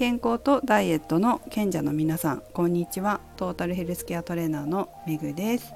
[0.00, 3.20] 健康とダイエットの賢者の皆さんこんにちは。
[3.36, 5.74] トータルヘルスケアトレーナーのめぐです。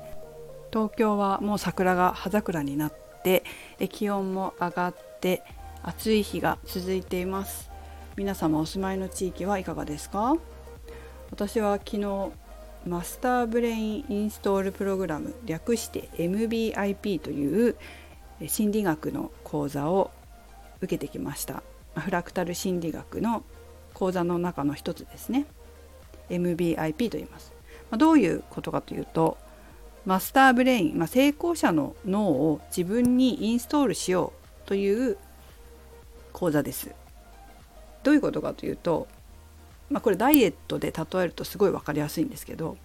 [0.72, 3.44] 東京はもう桜が葉桜になって
[3.90, 5.42] 気温も上がって
[5.82, 7.70] 暑い日が続いています。
[8.16, 10.38] 皆様お住まいの地域はいかがですか？
[11.30, 12.30] 私は昨日
[12.86, 17.76] マスターブレインインストールプログラム略して MBIP という
[18.46, 20.10] 心理学の講座を
[20.78, 21.62] 受けてきました。
[21.94, 23.44] フラクタル心理学の
[23.94, 25.46] 講座の中の一つですね。
[26.28, 27.52] MBIP と言います。
[27.90, 29.38] まどういうことかというと
[30.04, 34.32] マスターブレイン、まあ、成功者の脳を自分にインストールしよ
[34.64, 35.16] うという
[36.32, 36.94] 講座です。
[38.02, 39.08] どういうことかというと、
[39.88, 42.76] まあ、これダイエットで例えるとすごい分かりやすいんですけど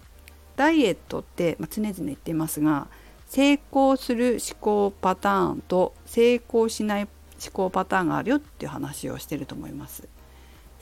[0.56, 2.88] ダイエットって、まあ、常々言っていますが
[3.26, 10.08] 成功する思考パターンと成功しない思考パターンがあるよっていう話をしてると思います。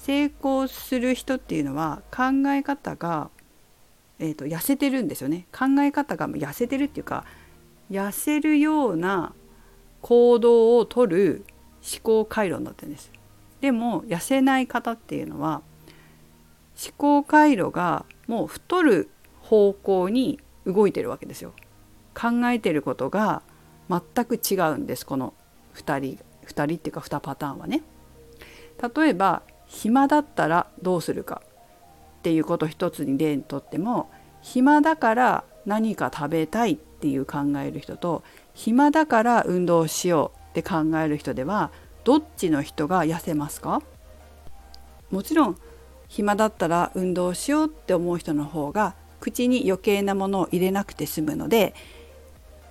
[0.09, 3.29] 成功する人っていうのは考え方が、
[4.19, 7.27] えーと、痩せてるんですよね考え方が痩せてるっていうか
[7.91, 9.35] 痩せるような
[10.01, 11.45] 行動をとる
[11.83, 13.13] 思考回路になってるんです。
[13.61, 15.61] でも痩せない方っていうのは
[16.83, 19.11] 思考回路がもう太る
[19.43, 21.53] 方向に動いてるわけですよ。
[22.15, 23.43] 考えてることが
[23.91, 25.35] 全く違うんですこの
[25.75, 27.83] 2人2人っていうか2パターンはね。
[28.97, 31.43] 例えば暇だったらどうするか
[32.19, 34.11] っていうこと一つに例にとっても
[34.43, 41.71] 暇だから何か食べたいっていう考える人と暇だから運動しようって考える人では
[42.05, 43.83] どっちの人が痩せますか？
[45.11, 45.59] もちろん
[46.09, 51.75] 暇だったら運動しようって思う人の方が口に余計なものを入れなくて済むので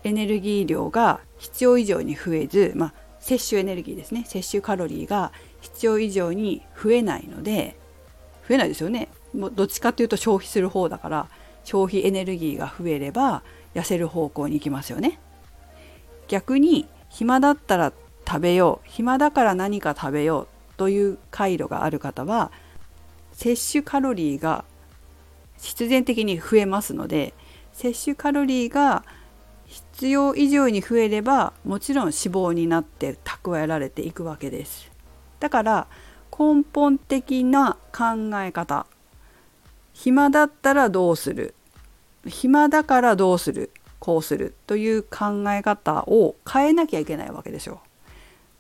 [0.04, 2.94] エネルギー量が必要以上に増えず、まあ、
[3.28, 4.24] 摂取エネルギーですね。
[4.26, 7.76] 摂取カロリーが必要以上に増えないので
[8.48, 9.10] 増えないですよね。
[9.34, 11.28] もうどっちかっていうと消費する方だから
[11.66, 13.44] 消費エネルギーが増えれば
[13.76, 15.20] 痩せる方向に行きますよね。
[16.30, 17.92] 逆に暇だったら
[18.26, 22.50] 食べよう暇だから何か食べようという回路がある方は
[23.34, 24.64] 摂取カロリーが
[25.62, 27.34] 必然的に増えますので
[27.74, 29.04] 摂取カロリーが
[29.68, 34.90] 必要以上に増えればもちろん脂肪になって蓄えられていくわけです。
[35.40, 35.88] だから
[36.32, 38.86] 根本的な考え方
[39.94, 41.56] 暇だったらどうする
[42.26, 47.80] 暇だからどうするこうするという考え方を変えなきゃいけないわけでしょ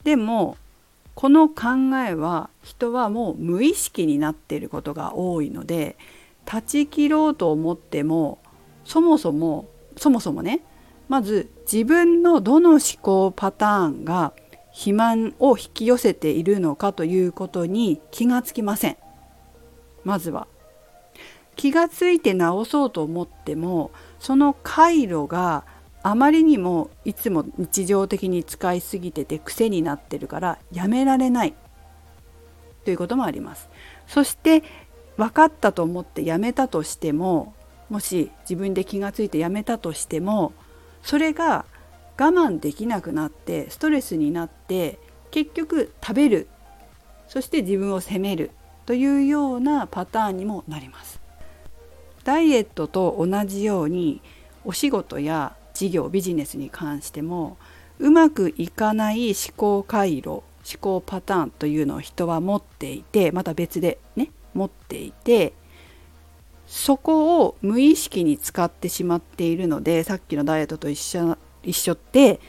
[0.03, 0.57] でも
[1.13, 5.95] この考えは人はもう無意識になっていることが多いので
[6.45, 8.39] 断ち切ろうと思っても
[8.85, 9.67] そもそも
[9.97, 10.61] そもそもね
[11.07, 14.33] まず自分のどの思考パターンが
[14.71, 18.97] 肥満を引き寄せているのかということに気がつきません。
[20.03, 20.47] まずは
[21.55, 25.65] 気がついて直そうと思ってもその回路が
[26.03, 31.55] あまりにもいつも日常的に使いすぎてて癖になってるからやめられない。
[32.85, 33.69] ということもあります。
[34.05, 34.63] そして
[35.17, 37.53] 分かったと思ってやめたとしても
[37.89, 40.53] もし自分で気がついてやめたとしても
[41.07, 41.63] それが
[42.19, 44.99] 我慢できなくなってストレスになって
[45.31, 46.47] 結局食べる
[47.29, 48.51] そして自分を責める
[48.85, 51.21] というようなパターンにもなります。
[52.25, 54.21] ダイエットと同じように
[54.65, 57.57] お仕事や事業ビジネスに関しても
[57.99, 60.43] うまくいかない思考回路思
[60.81, 65.53] 考パターンというのを人は持っていてまた別でね持っていて
[66.67, 72.39] そこを無意識に使ってしまっているのでさっきのダイエットと一緒一緒って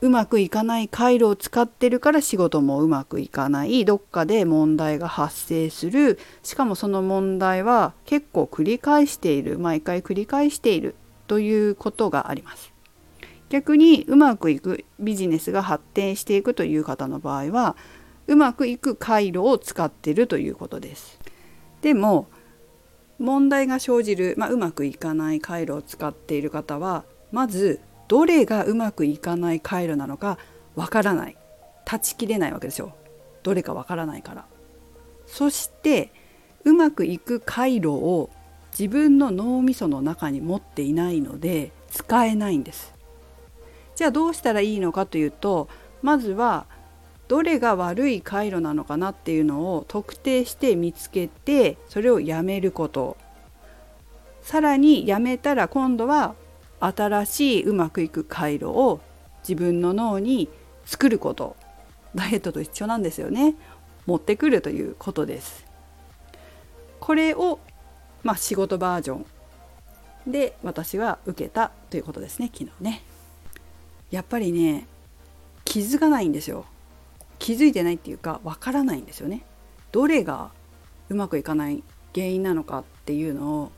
[0.00, 10.96] うまくいかない回路を使ってるから仕事もうまくいかないどっかで問題が発生するしかもその問題は結構繰り返している毎回繰り返している
[11.28, 12.72] ということがあります。
[13.48, 17.76] 逆にうまくいくビジネスが発展していくという方の場合は
[18.26, 21.20] うまくいく回路を使ってるということです。
[21.82, 22.26] でも
[23.18, 30.38] 問題が生じる、まあ、うまくいかない回路を使っている方はまずどれがうまくいかない回路なのか
[30.74, 31.36] わからない。
[31.84, 32.94] 断ち切れないわけですよ。
[33.42, 34.46] どれかわからないから。
[35.26, 36.12] そして
[36.64, 38.30] うまくいく回路を
[38.78, 42.92] 自分の脳みその中に持っていないので使えないんです。
[43.94, 45.68] じゃあどうしたらいいのかというと
[46.00, 46.66] まずは
[47.32, 53.16] どれが悪い回路なのかなっていうのを特定して見つけてそれをやめること。
[54.42, 56.34] さらにやめたら今度は
[56.78, 59.00] 新しいうまくいく回路を
[59.48, 60.50] 自分の脳に
[60.84, 61.56] 作ること。
[62.14, 63.54] ダイエットと一緒なんですよね。
[64.04, 65.64] 持ってくるということです。
[67.00, 67.60] これを、
[68.24, 69.26] まあ、仕事バージョン。
[70.30, 73.02] で私は受けたということですね昨日ね。
[74.10, 74.86] やっぱりね
[75.64, 76.66] 気づかないんですよ。
[77.42, 79.42] 気づいてないっていうかわからないんですよね。
[79.90, 80.52] どれが
[81.08, 81.82] うまくいかない
[82.14, 83.72] 原因なのかっていうのを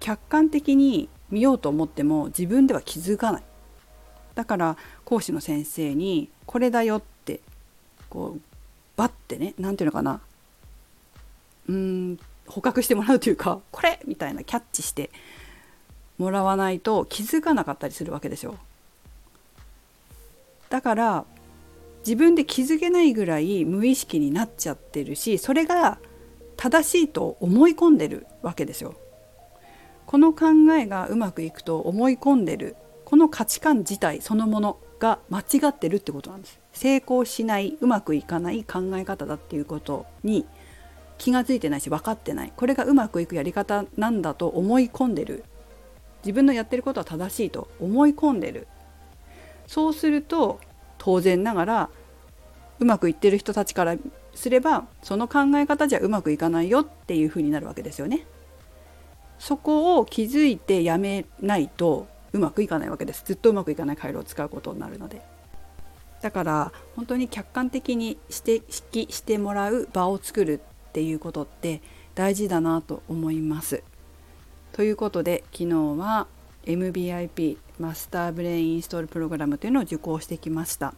[0.00, 3.42] 客観的に見ようと思っても自分では気づかない
[4.34, 4.76] だから
[5.06, 7.40] 講師の先生に「これだよ」って
[8.10, 8.40] こう
[8.96, 10.20] バッてね何て言うのかな
[11.68, 15.10] うん捕獲してもらうというか「これ!」みたいなキャッチして
[16.18, 18.58] もらわないと気づかなかったりするわけですよ。
[20.68, 21.24] だから
[22.00, 25.98] 自分で気づけないぐらい無意識になっちゃってるしそれが
[26.56, 28.94] 正しいと思い込んでるわけですよ。
[30.06, 36.60] この考えがうまくいくと思い込んでるこの価値観自体そのものが間違ってるってことなんです。
[36.72, 40.46] 成功しないうまくいかない考え方だっていうことに
[41.18, 45.44] 気が付いてないし分かってないこれがうまくいくやり方なんだと思い込んでる
[46.22, 48.66] 自分のやってることは正しいと思い込んでる
[49.66, 50.60] そうすると
[51.00, 51.90] 当然ながら
[52.78, 53.96] うまくいってる人たちから
[54.34, 58.26] すればその考え方じゃうまくいかないよっていうふうになるわけですよね。
[59.38, 63.24] そこを気づいてやめないとうまくいかないわけです。
[63.24, 65.22] ずっとうまくいかない回路を使うことになるので。
[66.20, 71.80] だから本当に客観的に指摘してもらう場を作るっていうことって
[72.14, 73.82] 大事だなと思います。
[74.72, 76.26] ということで昨日は
[76.64, 80.94] MBIP マスターブレインインストールプログラムというのを受講してきました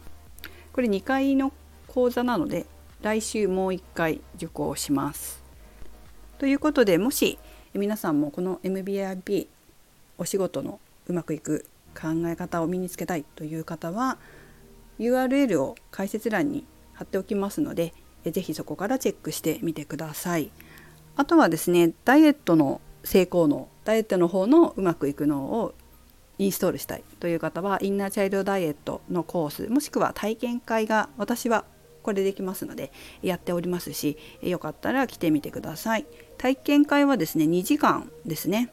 [0.73, 1.53] これ2回の
[1.87, 2.65] 講座なので
[3.01, 5.43] 来週もう1回受講します
[6.39, 7.37] ということでもし
[7.73, 9.47] 皆さんもこの MBIP
[10.17, 14.17] お仕事のうまくいく考え方を身につけたいという方は
[14.99, 17.93] URL を解説欄に貼っておきますので
[18.25, 20.49] 是非そこからチェックしてみてください。
[21.15, 25.73] あとはですねダイエットの成功のダイエットの方のうまくいくのを
[26.39, 31.65] インストールしたいという方はインナーチャイルドダイエットのコースもしくは体験会が私は
[32.01, 32.91] これできますので
[33.21, 36.05] やっておりますしよかったら来てみてください。
[36.37, 38.71] 体験会はですね2時間ですね。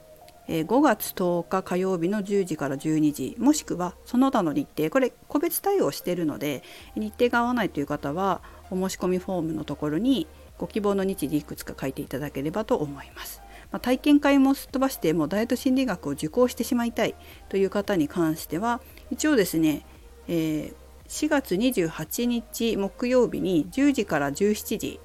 [0.48, 4.90] 5月10日火曜日の10時から12時もしくはその他の日程。
[4.90, 6.64] これ個別対応しているので
[6.96, 10.26] 日程が合わないという方はお申し込みフォームのところに
[10.58, 13.40] ご希望の日時いくつか書いていただければと思います。
[13.72, 17.14] まあ、体験会もすっ飛ばしてもうダイエット心理学を受講してしまいたい
[17.48, 18.80] という方に関しては
[19.10, 19.84] 一応ですね、
[20.28, 20.74] えー、
[21.08, 25.00] 4月28日木曜日に10時から17時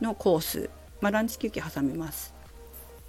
[0.00, 0.70] のコース、
[1.00, 2.34] まあ、ランチ休憩挟みます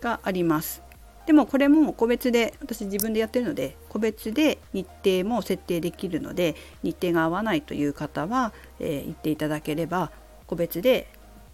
[0.01, 0.81] があります。
[1.25, 10.11] でもこれも個別で私自分でやってるので個別で日程も設定できるので日程が合わないという方は、えー、言っていただければ
[10.47, 11.07] 個別で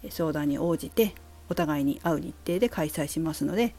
[0.08, 1.14] 相談に応じて
[1.48, 3.74] お互いに会う日程で開催しますので、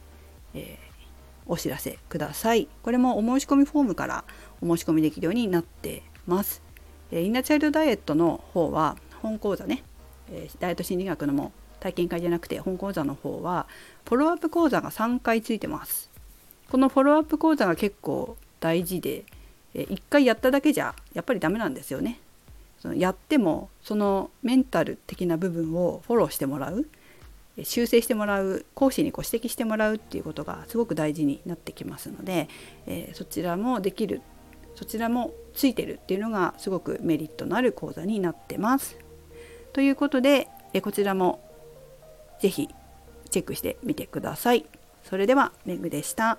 [0.54, 2.68] えー、お知らせください。
[2.82, 4.24] これもお申し込みフォームから
[4.60, 6.62] お申し込みできるようになってます。
[7.10, 9.82] えー、インナーチャイルドダイエットの方は本講座ね、
[10.30, 13.66] えダイエット心理学のも体験会じゃなくて本講座の方は
[14.06, 16.10] フォローアップ講座が3回ついてます
[16.70, 19.24] このフォローアップ講座が結構大事で
[19.74, 22.20] え1回やっただけじゃやっぱりダメなんですよね
[22.80, 26.86] そのやってもそのメンタル的な部分をフォローしてもらう
[27.64, 32.48] 修正してもらう講師にご指摘してもらうっていうことがすごく大事になってきますので、
[32.86, 34.22] えー、そちらもできる
[34.78, 38.96] そちらもついてるっていうのがすごくメリットのある講座になってます。
[39.72, 41.40] ということで、えこちらも
[42.40, 42.68] 是非
[43.28, 44.66] チェックしてみてください。
[45.02, 46.38] それではメグでした。